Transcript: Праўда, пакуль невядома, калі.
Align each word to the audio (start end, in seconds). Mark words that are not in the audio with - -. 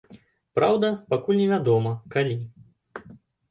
Праўда, 0.59 0.89
пакуль 1.11 1.39
невядома, 1.43 1.93
калі. 2.17 2.35